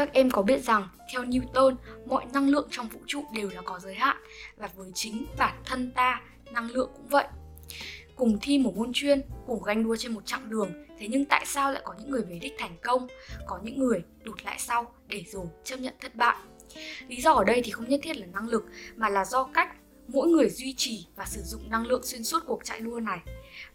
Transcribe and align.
Các 0.00 0.12
em 0.12 0.30
có 0.30 0.42
biết 0.42 0.64
rằng, 0.64 0.88
theo 1.12 1.24
Newton, 1.24 1.74
mọi 2.06 2.24
năng 2.32 2.48
lượng 2.48 2.68
trong 2.70 2.88
vũ 2.88 3.00
trụ 3.06 3.24
đều 3.34 3.50
là 3.54 3.62
có 3.64 3.78
giới 3.78 3.94
hạn 3.94 4.16
và 4.56 4.68
với 4.76 4.90
chính 4.94 5.26
bản 5.38 5.62
thân 5.64 5.92
ta, 5.92 6.20
năng 6.52 6.70
lượng 6.70 6.90
cũng 6.96 7.06
vậy. 7.08 7.24
Cùng 8.16 8.38
thi 8.42 8.58
một 8.58 8.76
môn 8.76 8.92
chuyên, 8.92 9.22
cùng 9.46 9.62
ganh 9.62 9.84
đua 9.84 9.96
trên 9.96 10.12
một 10.12 10.26
chặng 10.26 10.50
đường, 10.50 10.72
thế 10.98 11.08
nhưng 11.10 11.24
tại 11.24 11.46
sao 11.46 11.72
lại 11.72 11.82
có 11.84 11.94
những 11.98 12.10
người 12.10 12.22
về 12.22 12.38
đích 12.38 12.52
thành 12.58 12.76
công, 12.82 13.06
có 13.46 13.60
những 13.62 13.78
người 13.78 14.02
đụt 14.24 14.44
lại 14.44 14.56
sau 14.58 14.92
để 15.08 15.24
rồi 15.26 15.46
chấp 15.64 15.76
nhận 15.76 15.94
thất 16.00 16.14
bại? 16.14 16.36
Lý 17.08 17.20
do 17.20 17.32
ở 17.32 17.44
đây 17.44 17.62
thì 17.64 17.70
không 17.70 17.88
nhất 17.88 18.00
thiết 18.02 18.16
là 18.16 18.26
năng 18.26 18.48
lực 18.48 18.64
mà 18.96 19.08
là 19.08 19.24
do 19.24 19.44
cách 19.44 19.76
mỗi 20.08 20.28
người 20.28 20.50
duy 20.50 20.74
trì 20.76 21.06
và 21.16 21.24
sử 21.24 21.40
dụng 21.42 21.70
năng 21.70 21.86
lượng 21.86 22.02
xuyên 22.02 22.24
suốt 22.24 22.42
cuộc 22.46 22.64
chạy 22.64 22.80
đua 22.80 23.00
này 23.00 23.18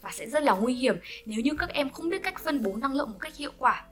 và 0.01 0.11
sẽ 0.13 0.29
rất 0.29 0.43
là 0.43 0.53
nguy 0.53 0.73
hiểm 0.73 0.95
nếu 1.25 1.41
như 1.41 1.51
các 1.59 1.69
em 1.69 1.89
không 1.89 2.09
biết 2.09 2.23
cách 2.23 2.39
phân 2.43 2.63
bố 2.63 2.75
năng 2.75 2.93
lượng 2.93 3.11
một 3.11 3.17
cách 3.19 3.35
hiệu 3.35 3.51
quả 3.57 3.85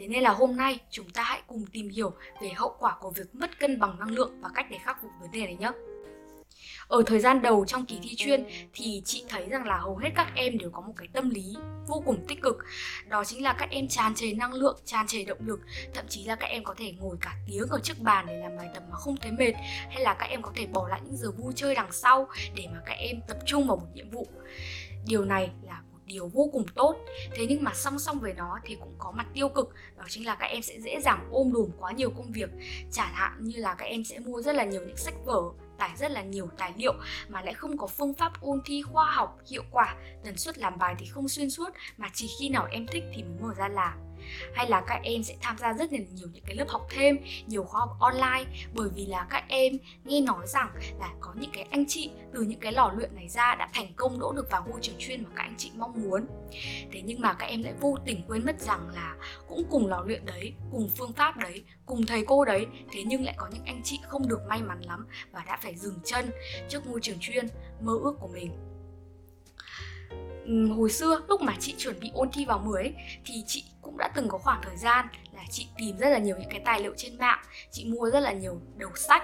Thế 0.00 0.08
nên 0.08 0.22
là 0.22 0.30
hôm 0.30 0.56
nay 0.56 0.78
chúng 0.90 1.10
ta 1.10 1.22
hãy 1.22 1.42
cùng 1.46 1.64
tìm 1.72 1.88
hiểu 1.88 2.12
về 2.42 2.48
hậu 2.48 2.76
quả 2.78 2.96
của 3.00 3.10
việc 3.10 3.34
mất 3.34 3.58
cân 3.58 3.80
bằng 3.80 3.98
năng 3.98 4.10
lượng 4.10 4.40
và 4.40 4.48
cách 4.54 4.66
để 4.70 4.78
khắc 4.84 5.02
phục 5.02 5.10
vấn 5.20 5.30
đề 5.30 5.44
này 5.44 5.56
nhé. 5.60 5.70
Ở 6.88 7.02
thời 7.06 7.20
gian 7.20 7.42
đầu 7.42 7.64
trong 7.64 7.86
kỳ 7.86 7.98
thi 8.02 8.14
chuyên 8.16 8.44
thì 8.72 9.02
chị 9.04 9.24
thấy 9.28 9.46
rằng 9.48 9.66
là 9.66 9.76
hầu 9.76 9.96
hết 9.96 10.10
các 10.14 10.32
em 10.34 10.58
đều 10.58 10.70
có 10.70 10.80
một 10.80 10.92
cái 10.96 11.08
tâm 11.12 11.30
lý 11.30 11.54
vô 11.86 12.02
cùng 12.06 12.24
tích 12.28 12.42
cực. 12.42 12.56
Đó 13.08 13.24
chính 13.24 13.42
là 13.42 13.52
các 13.52 13.70
em 13.70 13.88
tràn 13.88 14.14
trề 14.14 14.32
năng 14.32 14.52
lượng, 14.52 14.80
tràn 14.84 15.06
trề 15.06 15.24
động 15.24 15.46
lực. 15.46 15.60
Thậm 15.94 16.04
chí 16.08 16.24
là 16.24 16.34
các 16.34 16.46
em 16.46 16.64
có 16.64 16.74
thể 16.78 16.92
ngồi 16.92 17.16
cả 17.20 17.36
tiếng 17.46 17.68
ở 17.70 17.80
trước 17.82 17.98
bàn 17.98 18.26
để 18.28 18.36
làm 18.36 18.56
bài 18.56 18.68
tập 18.74 18.82
mà 18.90 18.96
không 18.96 19.16
thấy 19.16 19.32
mệt. 19.32 19.52
Hay 19.90 20.00
là 20.00 20.14
các 20.14 20.26
em 20.26 20.42
có 20.42 20.52
thể 20.56 20.66
bỏ 20.66 20.88
lại 20.88 21.00
những 21.04 21.16
giờ 21.16 21.30
vui 21.30 21.52
chơi 21.56 21.74
đằng 21.74 21.92
sau 21.92 22.28
để 22.54 22.66
mà 22.72 22.80
các 22.86 22.94
em 22.94 23.20
tập 23.28 23.38
trung 23.46 23.66
vào 23.66 23.76
một 23.76 23.88
nhiệm 23.94 24.10
vụ. 24.10 24.26
Điều 25.06 25.24
này 25.24 25.50
là 25.62 25.82
điều 26.10 26.28
vô 26.28 26.48
cùng 26.52 26.66
tốt. 26.74 26.96
Thế 27.34 27.46
nhưng 27.48 27.64
mà 27.64 27.74
song 27.74 27.98
song 27.98 28.18
với 28.20 28.34
nó 28.34 28.58
thì 28.64 28.74
cũng 28.74 28.94
có 28.98 29.12
mặt 29.12 29.26
tiêu 29.34 29.48
cực, 29.48 29.74
đó 29.96 30.04
chính 30.08 30.26
là 30.26 30.34
các 30.34 30.46
em 30.46 30.62
sẽ 30.62 30.80
dễ 30.80 31.00
dàng 31.00 31.28
ôm 31.30 31.52
đùm 31.52 31.70
quá 31.78 31.92
nhiều 31.92 32.10
công 32.10 32.32
việc. 32.32 32.50
Chẳng 32.92 33.12
hạn 33.12 33.32
như 33.40 33.56
là 33.56 33.74
các 33.74 33.84
em 33.84 34.04
sẽ 34.04 34.18
mua 34.18 34.42
rất 34.42 34.54
là 34.54 34.64
nhiều 34.64 34.80
những 34.86 34.96
sách 34.96 35.14
vở, 35.24 35.42
tải 35.78 35.90
rất 35.96 36.10
là 36.10 36.22
nhiều 36.22 36.48
tài 36.58 36.72
liệu 36.76 36.94
mà 37.28 37.42
lại 37.42 37.54
không 37.54 37.78
có 37.78 37.86
phương 37.86 38.14
pháp 38.14 38.40
ôn 38.40 38.60
thi 38.64 38.82
khoa 38.82 39.10
học 39.10 39.38
hiệu 39.50 39.62
quả. 39.70 39.96
Tần 40.24 40.36
suất 40.36 40.58
làm 40.58 40.78
bài 40.78 40.94
thì 40.98 41.06
không 41.06 41.28
xuyên 41.28 41.50
suốt, 41.50 41.70
mà 41.96 42.10
chỉ 42.14 42.28
khi 42.40 42.48
nào 42.48 42.68
em 42.70 42.86
thích 42.86 43.04
thì 43.14 43.22
mới 43.22 43.38
mở 43.40 43.54
ra 43.56 43.68
làm 43.68 44.09
hay 44.54 44.68
là 44.68 44.82
các 44.86 45.00
em 45.02 45.22
sẽ 45.22 45.36
tham 45.40 45.58
gia 45.58 45.72
rất 45.72 45.92
là 45.92 45.98
nhiều 45.98 46.28
những 46.32 46.44
cái 46.46 46.56
lớp 46.56 46.68
học 46.68 46.86
thêm, 46.90 47.18
nhiều 47.46 47.64
khóa 47.64 47.80
học 47.80 47.96
online. 48.00 48.44
Bởi 48.74 48.88
vì 48.94 49.06
là 49.06 49.26
các 49.30 49.44
em 49.48 49.78
nghe 50.04 50.20
nói 50.20 50.46
rằng 50.46 50.70
là 51.00 51.10
có 51.20 51.32
những 51.34 51.50
cái 51.52 51.66
anh 51.70 51.84
chị 51.88 52.10
từ 52.34 52.42
những 52.42 52.60
cái 52.60 52.72
lò 52.72 52.92
luyện 52.96 53.14
này 53.14 53.28
ra 53.28 53.54
đã 53.54 53.68
thành 53.72 53.92
công, 53.96 54.20
đỗ 54.20 54.32
được 54.32 54.50
vào 54.50 54.64
ngôi 54.68 54.80
trường 54.82 54.94
chuyên 54.98 55.24
mà 55.24 55.30
các 55.36 55.42
anh 55.42 55.54
chị 55.58 55.70
mong 55.76 56.02
muốn. 56.02 56.26
Thế 56.92 57.02
nhưng 57.04 57.20
mà 57.20 57.32
các 57.32 57.46
em 57.46 57.62
lại 57.62 57.74
vô 57.80 57.96
tình 58.06 58.22
quên 58.28 58.46
mất 58.46 58.60
rằng 58.60 58.88
là 58.88 59.16
cũng 59.48 59.62
cùng 59.70 59.86
lò 59.86 60.02
luyện 60.06 60.26
đấy, 60.26 60.52
cùng 60.70 60.88
phương 60.98 61.12
pháp 61.12 61.36
đấy, 61.36 61.64
cùng 61.86 62.06
thầy 62.06 62.24
cô 62.26 62.44
đấy. 62.44 62.66
Thế 62.92 63.02
nhưng 63.06 63.24
lại 63.24 63.34
có 63.38 63.48
những 63.52 63.64
anh 63.64 63.80
chị 63.84 63.98
không 64.08 64.28
được 64.28 64.40
may 64.48 64.62
mắn 64.62 64.80
lắm 64.80 65.06
và 65.32 65.44
đã 65.46 65.58
phải 65.62 65.74
dừng 65.76 65.98
chân 66.04 66.30
trước 66.68 66.86
ngôi 66.86 67.00
trường 67.02 67.18
chuyên 67.20 67.46
mơ 67.80 67.92
ước 68.02 68.14
của 68.20 68.28
mình. 68.28 68.52
Ừ, 70.50 70.66
hồi 70.66 70.90
xưa 70.90 71.20
lúc 71.28 71.40
mà 71.40 71.54
chị 71.60 71.74
chuẩn 71.78 72.00
bị 72.00 72.10
ôn 72.14 72.28
thi 72.32 72.44
vào 72.44 72.58
10 72.58 72.82
ấy, 72.82 72.94
thì 73.24 73.34
chị 73.46 73.64
cũng 73.82 73.98
đã 73.98 74.10
từng 74.14 74.28
có 74.28 74.38
khoảng 74.38 74.60
thời 74.62 74.76
gian 74.76 75.06
là 75.32 75.42
chị 75.50 75.68
tìm 75.78 75.96
rất 75.98 76.08
là 76.08 76.18
nhiều 76.18 76.36
những 76.36 76.50
cái 76.50 76.60
tài 76.64 76.80
liệu 76.80 76.94
trên 76.96 77.18
mạng 77.18 77.38
chị 77.70 77.84
mua 77.84 78.10
rất 78.10 78.20
là 78.20 78.32
nhiều 78.32 78.60
đầu 78.76 78.90
sách 78.96 79.22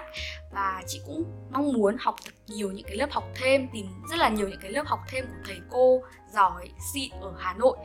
và 0.53 0.83
chị 0.87 1.01
cũng 1.05 1.23
mong 1.51 1.73
muốn 1.73 1.95
học 1.99 2.15
thật 2.25 2.31
nhiều 2.47 2.71
những 2.71 2.85
cái 2.87 2.95
lớp 2.97 3.11
học 3.11 3.23
thêm 3.35 3.67
tìm 3.73 3.85
rất 4.09 4.19
là 4.19 4.29
nhiều 4.29 4.49
những 4.49 4.59
cái 4.61 4.71
lớp 4.71 4.83
học 4.87 4.99
thêm 5.09 5.25
của 5.25 5.43
thầy 5.45 5.59
cô 5.69 6.01
giỏi 6.33 6.69
xịn 6.93 7.11
ở 7.21 7.33
Hà 7.37 7.53
Nội. 7.53 7.77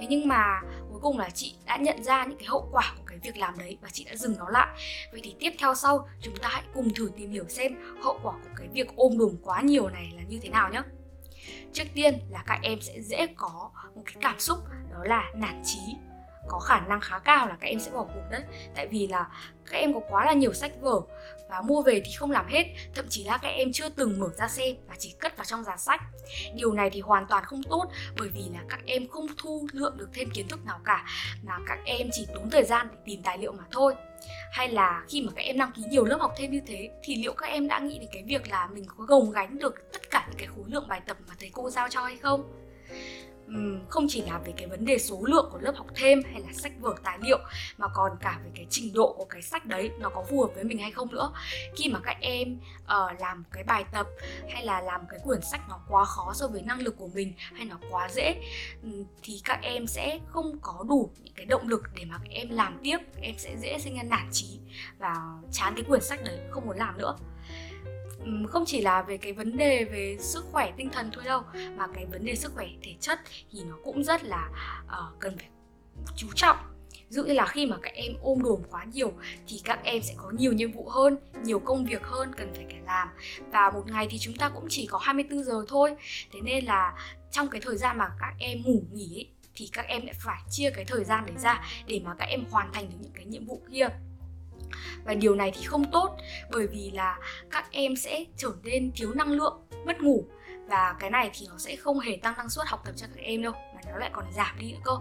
Thế 0.00 0.06
nhưng 0.08 0.28
mà 0.28 0.60
cuối 0.90 1.00
cùng 1.02 1.18
là 1.18 1.30
chị 1.30 1.54
đã 1.66 1.76
nhận 1.76 2.04
ra 2.04 2.24
những 2.24 2.38
cái 2.38 2.46
hậu 2.48 2.68
quả 2.72 2.94
của 2.98 3.04
cái 3.06 3.18
việc 3.22 3.36
làm 3.36 3.58
đấy 3.58 3.78
và 3.82 3.88
chị 3.92 4.04
đã 4.04 4.16
dừng 4.16 4.34
nó 4.38 4.48
lại. 4.48 4.68
Vậy 5.12 5.20
thì 5.24 5.34
tiếp 5.40 5.50
theo 5.58 5.74
sau 5.74 6.08
chúng 6.20 6.36
ta 6.36 6.48
hãy 6.48 6.62
cùng 6.74 6.94
thử 6.94 7.10
tìm 7.16 7.30
hiểu 7.30 7.44
xem 7.48 7.72
hậu 8.02 8.20
quả 8.22 8.32
của 8.32 8.50
cái 8.56 8.68
việc 8.72 8.96
ôm 8.96 9.18
đùm 9.18 9.36
quá 9.42 9.60
nhiều 9.60 9.88
này 9.88 10.12
là 10.16 10.22
như 10.28 10.38
thế 10.42 10.48
nào 10.48 10.70
nhé 10.72 10.82
trước 11.72 11.84
tiên 11.94 12.18
là 12.30 12.42
các 12.46 12.58
em 12.62 12.80
sẽ 12.80 13.00
dễ 13.00 13.26
có 13.36 13.70
một 13.94 14.02
cái 14.06 14.14
cảm 14.20 14.40
xúc, 14.40 14.58
đó 14.90 15.04
là 15.04 15.32
nản 15.34 15.62
trí 15.64 15.80
có 16.48 16.58
khả 16.58 16.80
năng 16.80 17.00
khá 17.00 17.18
cao 17.18 17.48
là 17.48 17.56
các 17.60 17.66
em 17.66 17.80
sẽ 17.80 17.90
bỏ 17.90 18.04
cuộc 18.04 18.22
đấy. 18.30 18.42
Tại 18.74 18.86
vì 18.86 19.06
là 19.06 19.26
các 19.70 19.78
em 19.78 19.94
có 19.94 20.00
quá 20.10 20.24
là 20.26 20.32
nhiều 20.32 20.52
sách 20.52 20.72
vở 20.80 21.00
và 21.48 21.60
mua 21.60 21.82
về 21.82 22.02
thì 22.04 22.12
không 22.12 22.30
làm 22.30 22.46
hết, 22.48 22.64
thậm 22.94 23.06
chí 23.08 23.24
là 23.24 23.38
các 23.38 23.48
em 23.48 23.72
chưa 23.72 23.88
từng 23.88 24.20
mở 24.20 24.28
ra 24.36 24.48
xem 24.48 24.76
và 24.88 24.94
chỉ 24.98 25.14
cất 25.18 25.36
vào 25.36 25.44
trong 25.44 25.64
giá 25.64 25.76
sách. 25.76 26.00
Điều 26.54 26.72
này 26.72 26.90
thì 26.90 27.00
hoàn 27.00 27.26
toàn 27.26 27.44
không 27.44 27.62
tốt 27.62 27.84
bởi 28.18 28.28
vì 28.28 28.42
là 28.54 28.60
các 28.68 28.80
em 28.86 29.08
không 29.08 29.26
thu 29.36 29.66
lượng 29.72 29.96
được 29.96 30.08
thêm 30.14 30.30
kiến 30.30 30.48
thức 30.48 30.64
nào 30.66 30.80
cả, 30.84 31.04
mà 31.42 31.58
các 31.66 31.78
em 31.84 32.08
chỉ 32.12 32.26
tốn 32.34 32.50
thời 32.50 32.64
gian 32.64 32.88
để 32.90 32.96
tìm 33.04 33.22
tài 33.22 33.38
liệu 33.38 33.52
mà 33.52 33.64
thôi. 33.70 33.94
Hay 34.52 34.68
là 34.68 35.04
khi 35.08 35.22
mà 35.22 35.32
các 35.36 35.42
em 35.42 35.58
đăng 35.58 35.72
ký 35.72 35.82
nhiều 35.90 36.04
lớp 36.04 36.18
học 36.20 36.32
thêm 36.36 36.50
như 36.50 36.60
thế, 36.66 36.90
thì 37.02 37.16
liệu 37.16 37.32
các 37.32 37.46
em 37.46 37.68
đã 37.68 37.78
nghĩ 37.78 37.98
đến 37.98 38.08
cái 38.12 38.22
việc 38.26 38.50
là 38.50 38.66
mình 38.66 38.84
có 38.96 39.04
gồng 39.04 39.30
gánh 39.30 39.58
được 39.58 39.92
tất 39.92 40.10
cả 40.10 40.26
những 40.28 40.38
cái 40.38 40.46
khối 40.46 40.64
lượng 40.66 40.88
bài 40.88 41.00
tập 41.06 41.16
mà 41.28 41.34
thầy 41.40 41.50
cô 41.52 41.70
giao 41.70 41.88
cho 41.88 42.04
hay 42.04 42.16
không? 42.16 42.52
Không 43.88 44.06
chỉ 44.08 44.22
là 44.22 44.38
về 44.38 44.52
cái 44.56 44.68
vấn 44.68 44.84
đề 44.84 44.98
số 44.98 45.22
lượng 45.22 45.48
của 45.52 45.58
lớp 45.58 45.72
học 45.76 45.86
thêm 45.94 46.22
hay 46.32 46.40
là 46.40 46.52
sách 46.52 46.72
vở 46.80 46.94
tài 47.02 47.18
liệu 47.22 47.38
mà 47.78 47.88
còn 47.94 48.12
cả 48.20 48.40
về 48.44 48.50
cái 48.54 48.66
trình 48.70 48.92
độ 48.94 49.14
của 49.18 49.24
cái 49.24 49.42
sách 49.42 49.66
đấy 49.66 49.90
nó 49.98 50.08
có 50.08 50.24
phù 50.30 50.40
hợp 50.40 50.50
với 50.54 50.64
mình 50.64 50.78
hay 50.78 50.90
không 50.90 51.08
nữa. 51.12 51.32
Khi 51.76 51.88
mà 51.88 52.00
các 52.02 52.16
em 52.20 52.58
uh, 52.82 53.20
làm 53.20 53.44
cái 53.52 53.64
bài 53.64 53.84
tập 53.92 54.06
hay 54.50 54.64
là 54.64 54.80
làm 54.80 55.00
cái 55.08 55.20
quyển 55.24 55.40
sách 55.42 55.60
nó 55.68 55.80
quá 55.88 56.04
khó 56.04 56.32
so 56.34 56.46
với 56.46 56.62
năng 56.62 56.80
lực 56.80 56.96
của 56.98 57.08
mình 57.14 57.32
hay 57.36 57.64
nó 57.64 57.78
quá 57.90 58.08
dễ 58.08 58.34
thì 59.22 59.40
các 59.44 59.58
em 59.62 59.86
sẽ 59.86 60.18
không 60.28 60.58
có 60.62 60.84
đủ 60.88 61.10
những 61.22 61.34
cái 61.34 61.46
động 61.46 61.68
lực 61.68 61.82
để 61.94 62.04
mà 62.04 62.18
các 62.18 62.30
em 62.30 62.50
làm 62.50 62.78
tiếp 62.82 62.98
các 63.14 63.22
em 63.22 63.34
sẽ 63.38 63.56
dễ 63.56 63.78
sinh 63.78 63.96
ra 63.96 64.02
nản 64.02 64.28
trí 64.32 64.58
và 64.98 65.16
chán 65.52 65.72
cái 65.76 65.84
quyển 65.88 66.02
sách 66.02 66.24
đấy 66.24 66.38
không 66.50 66.66
muốn 66.66 66.76
làm 66.76 66.98
nữa 66.98 67.16
không 68.48 68.64
chỉ 68.66 68.80
là 68.80 69.02
về 69.02 69.16
cái 69.16 69.32
vấn 69.32 69.56
đề 69.56 69.84
về 69.84 70.16
sức 70.20 70.44
khỏe 70.52 70.72
tinh 70.76 70.90
thần 70.90 71.10
thôi 71.12 71.24
đâu 71.24 71.42
mà 71.76 71.86
cái 71.94 72.06
vấn 72.06 72.24
đề 72.24 72.34
sức 72.34 72.52
khỏe 72.54 72.68
thể 72.82 72.94
chất 73.00 73.20
thì 73.50 73.58
nó 73.64 73.76
cũng 73.84 74.04
rất 74.04 74.24
là 74.24 74.50
uh, 74.84 75.20
cần 75.20 75.38
phải 75.38 75.48
chú 76.16 76.26
trọng. 76.34 76.56
Dụ 77.08 77.24
như 77.24 77.32
là 77.32 77.46
khi 77.46 77.66
mà 77.66 77.76
các 77.82 77.92
em 77.94 78.12
ôm 78.22 78.42
đồm 78.42 78.62
quá 78.70 78.84
nhiều 78.84 79.12
thì 79.46 79.60
các 79.64 79.80
em 79.84 80.02
sẽ 80.02 80.14
có 80.16 80.30
nhiều 80.30 80.52
nhiệm 80.52 80.72
vụ 80.72 80.88
hơn 80.88 81.16
nhiều 81.44 81.58
công 81.58 81.84
việc 81.84 82.02
hơn 82.02 82.32
cần 82.36 82.52
phải 82.54 82.64
phải 82.70 82.80
làm. 82.86 83.08
Và 83.52 83.70
một 83.70 83.82
ngày 83.86 84.06
thì 84.10 84.18
chúng 84.18 84.36
ta 84.36 84.48
cũng 84.48 84.66
chỉ 84.68 84.86
có 84.86 84.98
24 84.98 85.44
giờ 85.44 85.64
thôi. 85.68 85.94
Thế 86.32 86.40
nên 86.40 86.64
là 86.64 86.94
trong 87.30 87.48
cái 87.48 87.60
thời 87.60 87.76
gian 87.76 87.98
mà 87.98 88.10
các 88.20 88.34
em 88.38 88.62
ngủ 88.64 88.82
nghỉ 88.92 89.16
ấy, 89.16 89.28
thì 89.54 89.68
các 89.72 89.86
em 89.86 90.06
lại 90.06 90.14
phải 90.24 90.40
chia 90.50 90.70
cái 90.70 90.84
thời 90.84 91.04
gian 91.04 91.26
đấy 91.26 91.36
ra 91.38 91.64
để 91.86 92.00
mà 92.04 92.14
các 92.18 92.24
em 92.24 92.44
hoàn 92.50 92.72
thành 92.72 92.90
được 92.90 92.96
những 93.00 93.12
cái 93.14 93.24
nhiệm 93.24 93.46
vụ 93.46 93.62
kia 93.72 93.88
và 95.04 95.14
điều 95.14 95.34
này 95.34 95.52
thì 95.54 95.62
không 95.66 95.90
tốt 95.92 96.16
bởi 96.50 96.66
vì 96.66 96.90
là 96.90 97.18
các 97.50 97.70
em 97.70 97.96
sẽ 97.96 98.24
trở 98.36 98.52
nên 98.62 98.92
thiếu 98.94 99.12
năng 99.14 99.32
lượng 99.32 99.66
mất 99.86 100.00
ngủ. 100.00 100.24
Và 100.68 100.96
cái 101.00 101.10
này 101.10 101.30
thì 101.34 101.46
nó 101.50 101.58
sẽ 101.58 101.76
không 101.76 102.00
hề 102.00 102.16
tăng 102.22 102.34
năng 102.36 102.48
suất 102.48 102.66
học 102.66 102.82
tập 102.84 102.92
cho 102.96 103.06
các 103.14 103.22
em 103.22 103.42
đâu 103.42 103.52
mà 103.52 103.80
nó 103.92 103.98
lại 103.98 104.10
còn 104.12 104.24
giảm 104.36 104.58
đi 104.58 104.72
nữa 104.72 104.78
cơ. 104.84 104.92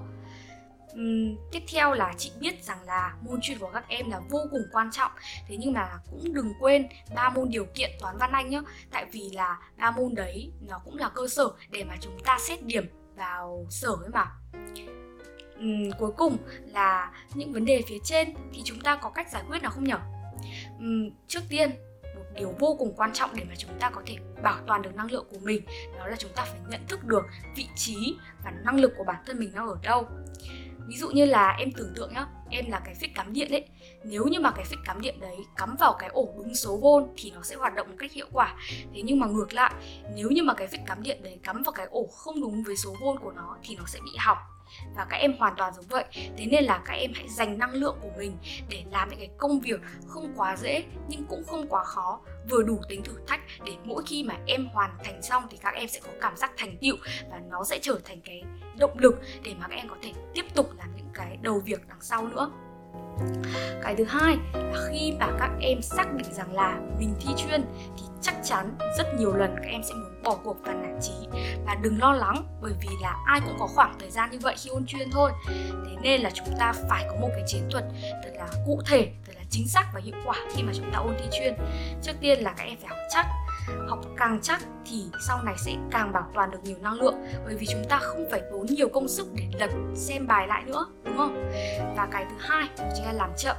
Uhm, 0.94 1.36
tiếp 1.52 1.64
theo 1.68 1.94
là 1.94 2.14
chị 2.18 2.32
biết 2.40 2.64
rằng 2.64 2.84
là 2.86 3.16
môn 3.22 3.40
chuyên 3.42 3.60
của 3.60 3.70
các 3.74 3.88
em 3.88 4.10
là 4.10 4.20
vô 4.30 4.40
cùng 4.52 4.62
quan 4.72 4.92
trọng. 4.92 5.12
Thế 5.48 5.58
nhưng 5.60 5.74
mà 5.74 5.90
cũng 6.12 6.34
đừng 6.34 6.54
quên 6.60 6.88
ba 7.16 7.30
môn 7.30 7.50
điều 7.50 7.66
kiện 7.66 7.92
toán 8.00 8.18
văn 8.18 8.32
anh 8.32 8.50
nhé 8.50 8.62
tại 8.92 9.06
vì 9.12 9.30
là 9.34 9.60
ba 9.78 9.92
môn 9.92 10.16
đấy 10.16 10.52
nó 10.68 10.80
cũng 10.86 10.98
là 10.98 11.10
cơ 11.10 11.28
sở 11.28 11.52
để 11.70 11.84
mà 11.84 11.96
chúng 12.02 12.20
ta 12.26 12.38
xét 12.42 12.64
điểm 12.64 12.86
vào 13.16 13.66
sở 13.70 13.90
ấy 13.90 14.10
mà 14.14 14.26
um, 15.62 15.92
cuối 16.00 16.12
cùng 16.18 16.38
là 16.66 17.12
những 17.34 17.54
vấn 17.54 17.66
đề 17.66 17.82
phía 17.88 17.98
trên 18.04 18.34
thì 18.54 18.62
chúng 18.66 18.80
ta 18.80 18.96
có 18.96 19.10
cách 19.10 19.32
giải 19.32 19.44
quyết 19.50 19.62
nào 19.62 19.72
không 19.72 19.84
nhỉ 19.84 19.92
um, 19.92 20.00
ừ, 20.80 21.12
trước 21.28 21.42
tiên 21.50 21.70
một 22.16 22.24
điều 22.36 22.54
vô 22.60 22.76
cùng 22.80 22.94
quan 22.96 23.14
trọng 23.14 23.36
để 23.36 23.44
mà 23.50 23.56
chúng 23.58 23.72
ta 23.80 23.90
có 23.90 24.02
thể 24.06 24.16
bảo 24.44 24.58
toàn 24.68 24.82
được 24.82 24.96
năng 24.96 25.12
lượng 25.12 25.26
của 25.32 25.40
mình 25.42 25.62
đó 25.98 26.08
là 26.08 26.16
chúng 26.16 26.32
ta 26.36 26.46
phải 26.46 26.60
nhận 26.70 26.82
thức 26.88 27.04
được 27.04 27.26
vị 27.56 27.68
trí 27.76 28.16
và 28.44 28.52
năng 28.66 28.80
lực 28.80 28.94
của 28.98 29.04
bản 29.04 29.24
thân 29.26 29.40
mình 29.40 29.52
nó 29.54 29.68
ở 29.68 29.78
đâu. 29.84 30.08
Ví 30.88 30.98
dụ 30.98 31.10
như 31.10 31.26
là 31.26 31.56
em 31.60 31.72
tưởng 31.72 31.94
tượng 31.96 32.14
nhá 32.14 32.26
em 32.50 32.72
là 32.72 32.80
cái 32.86 32.96
phích 32.96 33.16
cắm 33.16 33.34
điện 33.34 33.52
ấy. 33.52 33.66
Nếu 34.04 34.26
như 34.26 34.40
mà 34.40 34.52
cái 34.52 34.66
phích 34.66 34.80
cắm 34.86 35.02
điện 35.02 35.20
đấy 35.20 35.36
cắm 35.58 35.76
vào 35.80 35.96
cái 36.00 36.10
ổ 36.10 36.34
đúng 36.38 36.56
số 36.56 36.78
vôn 36.78 37.08
thì 37.18 37.32
nó 37.32 37.42
sẽ 37.42 37.56
hoạt 37.56 37.76
động 37.76 37.88
một 37.90 37.96
cách 38.00 38.12
hiệu 38.12 38.28
quả. 38.34 38.56
Thế 38.94 39.02
nhưng 39.02 39.20
mà 39.20 39.28
ngược 39.28 39.54
lại 39.54 39.74
nếu 40.16 40.30
như 40.30 40.44
mà 40.44 40.54
cái 40.54 40.68
phích 40.68 40.82
cắm 40.86 41.04
điện 41.04 41.24
đấy 41.24 41.40
cắm 41.44 41.64
vào 41.64 41.72
cái 41.72 41.88
ổ 41.92 42.08
không 42.08 42.42
đúng 42.42 42.64
với 42.64 42.78
số 42.78 42.96
vôn 43.02 43.20
của 43.20 43.32
nó 43.32 43.58
thì 43.64 43.76
nó 43.76 43.84
sẽ 43.88 44.00
bị 44.06 44.12
hỏng 44.20 44.38
và 44.96 45.06
các 45.10 45.18
em 45.18 45.38
hoàn 45.38 45.54
toàn 45.58 45.74
giống 45.74 45.86
vậy. 45.90 46.06
Thế 46.38 46.46
nên 46.46 46.64
là 46.64 46.82
các 46.86 46.94
em 46.94 47.12
hãy 47.16 47.28
dành 47.30 47.58
năng 47.58 47.74
lượng 47.74 47.98
của 48.02 48.10
mình 48.18 48.38
để 48.70 48.84
làm 48.92 49.10
những 49.10 49.20
cái 49.20 49.30
công 49.38 49.60
việc 49.60 49.82
không 50.08 50.34
quá 50.36 50.58
dễ 50.58 50.84
nhưng 51.08 51.26
cũng 51.26 51.44
không 51.48 51.68
quá 51.68 51.84
khó, 51.84 52.20
vừa 52.50 52.64
đủ 52.64 52.80
tính 52.90 53.04
thử 53.04 53.14
thách 53.28 53.42
để 53.66 53.74
mỗi 53.84 54.04
khi 54.08 54.24
mà 54.24 54.38
em 54.48 54.68
hoàn 54.74 54.98
thành 55.04 55.22
xong 55.22 55.44
thì 55.50 55.58
các 55.58 55.74
em 55.74 55.88
sẽ 55.88 56.00
có 56.00 56.12
cảm 56.22 56.36
giác 56.38 56.52
thành 56.58 56.78
tựu 56.78 56.96
và 57.30 57.40
nó 57.50 57.64
sẽ 57.64 57.80
trở 57.82 58.00
thành 58.06 58.22
cái 58.22 58.44
động 58.80 58.98
lực 58.98 59.16
để 59.44 59.54
mà 59.60 59.68
các 59.68 59.76
em 59.76 59.90
có 59.90 59.96
thể 60.02 60.14
tiếp 60.34 60.46
tục 60.54 60.70
làm 60.78 60.96
những 60.96 61.10
cái 61.14 61.38
đầu 61.42 61.60
việc 61.60 61.88
đằng 61.88 62.02
sau 62.02 62.28
nữa 62.28 62.52
cái 63.84 63.96
thứ 63.96 64.04
hai 64.04 64.38
là 64.54 64.88
khi 64.90 65.14
mà 65.20 65.28
các 65.40 65.52
em 65.60 65.82
xác 65.82 66.14
định 66.14 66.34
rằng 66.34 66.54
là 66.54 66.80
mình 67.00 67.16
thi 67.20 67.34
chuyên 67.38 67.62
thì 67.98 68.04
chắc 68.22 68.36
chắn 68.44 68.78
rất 68.98 69.08
nhiều 69.20 69.34
lần 69.34 69.56
các 69.56 69.70
em 69.70 69.82
sẽ 69.84 69.94
muốn 69.94 70.24
bỏ 70.24 70.38
cuộc 70.44 70.58
và 70.64 70.74
nản 70.74 71.00
chí. 71.02 71.40
Và 71.66 71.76
đừng 71.82 72.00
lo 72.00 72.14
lắng, 72.14 72.46
bởi 72.62 72.74
vì 72.82 72.90
là 73.02 73.16
ai 73.26 73.42
cũng 73.46 73.56
có 73.60 73.68
khoảng 73.68 73.96
thời 74.00 74.10
gian 74.12 74.32
như 74.32 74.40
vậy 74.42 74.56
khi 74.58 74.70
ôn 74.70 74.86
chuyên 74.86 75.12
thôi. 75.12 75.32
Thế 75.86 75.96
nên 76.02 76.22
là 76.22 76.30
chúng 76.34 76.48
ta 76.60 76.74
phải 76.90 77.06
có 77.10 77.16
một 77.22 77.30
cái 77.32 77.44
chiến 77.48 77.68
thuật 77.72 77.86
thật 78.24 78.32
là 78.34 78.48
cụ 78.66 78.82
thể, 78.86 79.12
thật 79.26 79.34
là 79.36 79.44
chính 79.50 79.68
xác 79.68 79.86
và 79.94 80.02
hiệu 80.04 80.16
quả 80.26 80.36
khi 80.56 80.64
mà 80.64 80.72
chúng 80.76 80.92
ta 80.94 81.00
ôn 81.00 81.14
thi 81.20 81.26
chuyên. 81.32 81.54
Trước 82.02 82.14
tiên 82.22 82.40
là 82.40 82.54
các 82.58 82.64
em 82.64 82.78
phải 82.82 82.90
học 82.90 83.00
chắc 83.10 83.26
học 83.88 84.00
càng 84.18 84.40
chắc 84.42 84.62
thì 84.86 85.04
sau 85.28 85.44
này 85.44 85.56
sẽ 85.58 85.76
càng 85.92 86.14
bảo 86.14 86.32
toàn 86.34 86.52
được 86.52 86.60
nhiều 86.64 86.78
năng 86.82 86.94
lượng. 86.94 87.16
Bởi 87.46 87.56
vì 87.56 87.68
chúng 87.72 87.84
ta 87.90 87.98
không 87.98 88.26
phải 88.32 88.42
tốn 88.52 88.66
nhiều 88.66 88.90
công 88.90 89.08
sức 89.08 89.28
để 89.36 89.48
lật, 89.60 89.72
xem 89.96 90.28
bài 90.28 90.48
lại 90.48 90.64
nữa, 90.66 90.86
đúng 91.06 91.18
không? 91.18 91.52
Và 91.98 92.08
cái 92.12 92.26
thứ 92.30 92.36
hai 92.40 92.70
chính 92.96 93.06
là 93.06 93.14
làm 93.14 93.30
chậm, 93.38 93.56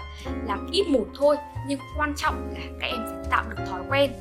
làm 0.48 0.68
ít 0.72 0.88
một 0.88 1.06
thôi. 1.14 1.36
Nhưng 1.66 1.80
quan 1.98 2.14
trọng 2.16 2.54
là 2.54 2.60
các 2.80 2.86
em 2.86 3.06
phải 3.06 3.24
tạo 3.30 3.44
được 3.48 3.64
thói 3.70 3.80
quen. 3.88 4.12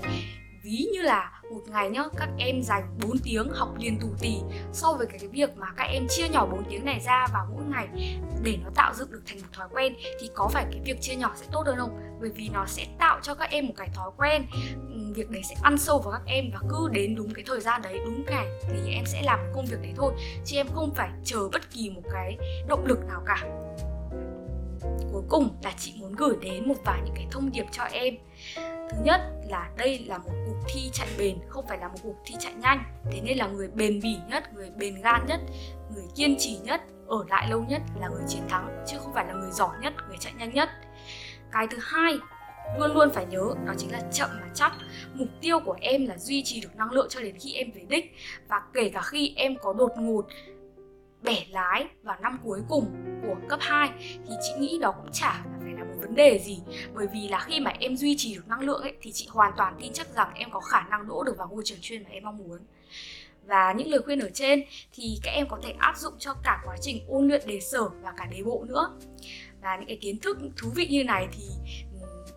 Ví 0.63 0.87
như 0.93 1.01
là 1.01 1.40
một 1.51 1.61
ngày 1.67 1.89
nhá 1.89 2.03
các 2.17 2.29
em 2.37 2.61
dành 2.63 2.83
4 3.01 3.17
tiếng 3.23 3.49
học 3.49 3.69
liền 3.79 3.99
tù 3.99 4.07
tì. 4.19 4.35
So 4.73 4.93
với 4.93 5.07
cái, 5.07 5.19
việc 5.31 5.57
mà 5.57 5.67
các 5.77 5.83
em 5.83 6.07
chia 6.09 6.29
nhỏ 6.29 6.45
4 6.45 6.63
tiếng 6.69 6.85
này 6.85 6.99
ra 6.99 7.27
vào 7.33 7.47
mỗi 7.53 7.63
ngày 7.65 7.87
để 8.43 8.57
nó 8.63 8.69
tạo 8.75 8.93
dựng 8.93 9.11
được 9.11 9.21
thành 9.25 9.37
một 9.37 9.47
thói 9.53 9.67
quen 9.71 9.95
thì 10.19 10.29
có 10.33 10.47
phải 10.47 10.65
cái 10.71 10.81
việc 10.85 11.01
chia 11.01 11.15
nhỏ 11.15 11.33
sẽ 11.35 11.45
tốt 11.51 11.63
hơn 11.65 11.77
không? 11.77 11.99
Bởi 12.21 12.29
vì 12.35 12.49
nó 12.53 12.65
sẽ 12.65 12.85
tạo 12.99 13.19
cho 13.21 13.35
các 13.35 13.49
em 13.49 13.67
một 13.67 13.73
cái 13.77 13.89
thói 13.93 14.11
quen 14.17 14.45
việc 15.15 15.29
đấy 15.29 15.41
sẽ 15.49 15.55
ăn 15.61 15.77
sâu 15.77 15.99
vào 15.99 16.11
các 16.11 16.21
em 16.25 16.45
và 16.53 16.59
cứ 16.69 16.89
đến 16.91 17.15
đúng 17.15 17.33
cái 17.33 17.43
thời 17.47 17.59
gian 17.59 17.81
đấy 17.81 17.99
đúng 18.05 18.25
ngày 18.25 18.47
thì 18.69 18.93
em 18.93 19.05
sẽ 19.05 19.21
làm 19.21 19.39
công 19.53 19.65
việc 19.65 19.77
đấy 19.81 19.93
thôi 19.97 20.13
chứ 20.45 20.57
em 20.57 20.67
không 20.73 20.93
phải 20.95 21.09
chờ 21.23 21.49
bất 21.53 21.71
kỳ 21.71 21.89
một 21.89 22.01
cái 22.11 22.37
động 22.67 22.85
lực 22.85 22.99
nào 23.07 23.23
cả 23.25 23.43
cùng 25.31 25.49
là 25.63 25.73
chị 25.77 25.93
muốn 25.97 26.15
gửi 26.15 26.35
đến 26.41 26.67
một 26.67 26.75
vài 26.85 27.01
những 27.05 27.15
cái 27.15 27.27
thông 27.31 27.51
điệp 27.51 27.65
cho 27.71 27.83
em. 27.83 28.15
Thứ 28.55 28.97
nhất 29.03 29.21
là 29.49 29.69
đây 29.77 30.05
là 30.07 30.17
một 30.17 30.31
cuộc 30.47 30.57
thi 30.67 30.89
chạy 30.93 31.07
bền, 31.17 31.37
không 31.47 31.67
phải 31.67 31.77
là 31.77 31.87
một 31.87 31.97
cuộc 32.03 32.15
thi 32.25 32.35
chạy 32.39 32.53
nhanh. 32.53 32.83
Thế 33.11 33.21
nên 33.21 33.37
là 33.37 33.47
người 33.47 33.67
bền 33.67 33.99
bỉ 34.03 34.15
nhất, 34.29 34.53
người 34.53 34.69
bền 34.77 35.01
gan 35.01 35.25
nhất, 35.27 35.39
người 35.95 36.03
kiên 36.15 36.35
trì 36.39 36.57
nhất, 36.63 36.81
ở 37.07 37.25
lại 37.29 37.47
lâu 37.49 37.65
nhất 37.69 37.81
là 37.99 38.09
người 38.09 38.23
chiến 38.27 38.41
thắng, 38.49 38.83
chứ 38.87 38.97
không 38.99 39.13
phải 39.13 39.25
là 39.25 39.33
người 39.33 39.51
giỏi 39.51 39.75
nhất, 39.81 39.93
người 40.07 40.17
chạy 40.19 40.33
nhanh 40.33 40.53
nhất. 40.53 40.69
Cái 41.51 41.67
thứ 41.67 41.77
hai, 41.81 42.13
luôn 42.79 42.93
luôn 42.93 43.09
phải 43.13 43.25
nhớ, 43.25 43.53
đó 43.65 43.73
chính 43.77 43.91
là 43.91 44.01
chậm 44.13 44.29
mà 44.41 44.47
chắc. 44.53 44.73
Mục 45.13 45.27
tiêu 45.41 45.59
của 45.59 45.75
em 45.81 46.05
là 46.05 46.17
duy 46.17 46.43
trì 46.43 46.61
được 46.61 46.75
năng 46.75 46.91
lượng 46.91 47.07
cho 47.09 47.21
đến 47.21 47.35
khi 47.39 47.53
em 47.53 47.71
về 47.71 47.85
đích, 47.89 48.15
và 48.47 48.61
kể 48.73 48.89
cả 48.89 49.01
khi 49.01 49.33
em 49.35 49.55
có 49.61 49.73
đột 49.73 49.91
ngột 49.97 50.27
bẻ 51.21 51.45
lái 51.49 51.85
vào 52.03 52.17
năm 52.21 52.39
cuối 52.43 52.61
cùng 52.69 52.85
của 53.21 53.35
cấp 53.49 53.59
2 53.61 53.89
thì 53.99 54.33
chị 54.41 54.51
nghĩ 54.59 54.79
đó 54.81 54.91
cũng 54.91 55.11
chả 55.13 55.43
phải 55.63 55.73
là 55.73 55.83
một 55.83 55.95
vấn 56.01 56.15
đề 56.15 56.39
gì. 56.39 56.59
Bởi 56.93 57.07
vì 57.13 57.27
là 57.27 57.39
khi 57.39 57.59
mà 57.59 57.73
em 57.79 57.97
duy 57.97 58.15
trì 58.17 58.35
được 58.35 58.47
năng 58.47 58.59
lượng 58.59 58.81
ấy, 58.81 58.93
thì 59.01 59.11
chị 59.11 59.27
hoàn 59.29 59.53
toàn 59.57 59.77
tin 59.81 59.93
chắc 59.93 60.15
rằng 60.15 60.31
em 60.33 60.51
có 60.51 60.59
khả 60.59 60.81
năng 60.89 61.07
đỗ 61.07 61.23
được 61.23 61.37
vào 61.37 61.47
ngôi 61.51 61.63
trường 61.65 61.77
chuyên 61.81 62.03
mà 62.03 62.09
em 62.09 62.23
mong 62.23 62.37
muốn. 62.37 62.59
Và 63.45 63.73
những 63.73 63.87
lời 63.87 64.01
khuyên 64.05 64.19
ở 64.19 64.29
trên 64.33 64.63
thì 64.93 65.19
các 65.23 65.31
em 65.31 65.47
có 65.49 65.59
thể 65.63 65.73
áp 65.77 65.97
dụng 65.97 66.13
cho 66.19 66.33
cả 66.43 66.61
quá 66.65 66.75
trình 66.81 67.05
ôn 67.07 67.27
luyện, 67.27 67.47
đề 67.47 67.59
sở 67.59 67.89
và 67.89 68.13
cả 68.17 68.25
đề 68.25 68.43
bộ 68.43 68.65
nữa. 68.67 68.97
Và 69.61 69.77
những 69.77 69.87
cái 69.87 69.97
kiến 70.01 70.19
thức 70.19 70.37
thú 70.57 70.69
vị 70.75 70.87
như 70.87 71.03
này 71.03 71.27
thì 71.31 71.43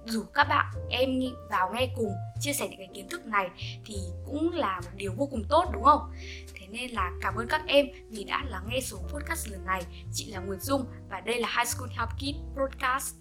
dù 0.06 0.24
các 0.34 0.44
bạn, 0.44 0.66
em 0.90 1.20
vào 1.50 1.72
nghe 1.74 1.88
cùng, 1.96 2.12
chia 2.40 2.52
sẻ 2.52 2.68
những 2.68 2.78
cái 2.78 2.88
kiến 2.94 3.08
thức 3.08 3.26
này 3.26 3.48
thì 3.84 3.94
cũng 4.26 4.52
là 4.52 4.80
một 4.80 4.90
điều 4.96 5.12
vô 5.16 5.26
cùng 5.30 5.44
tốt, 5.48 5.70
đúng 5.72 5.82
không 5.82 6.12
thế 6.54 6.66
nên 6.70 6.90
là 6.90 7.10
cảm 7.20 7.34
ơn 7.34 7.46
các 7.48 7.62
em 7.66 7.86
vì 8.10 8.24
đã 8.24 8.42
lắng 8.48 8.64
nghe 8.68 8.80
số 8.80 8.96
podcast 8.96 9.48
lần 9.48 9.64
này 9.66 9.82
chị 10.12 10.30
là 10.30 10.40
Nguyệt 10.40 10.60
Dung 10.60 10.84
và 11.10 11.20
đây 11.20 11.40
là 11.40 11.48
High 11.56 11.68
School 11.68 11.88
Help 11.88 12.08
Kids 12.18 12.38
Podcast. 12.56 13.14